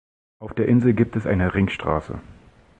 [0.39, 2.21] Auf der Insel gibt es eine Ringstraße.